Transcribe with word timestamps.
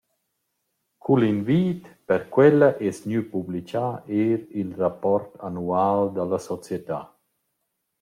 Cul 1.03 1.25
invid 1.33 1.81
per 2.07 2.21
quella 2.33 2.69
es 2.87 2.97
gnü 3.05 3.19
publichà 3.33 3.87
eir 4.19 4.39
il 4.61 4.69
rapport 4.81 5.29
annual 5.49 6.01
da 6.15 6.23
la 6.31 6.39
società. 6.51 6.99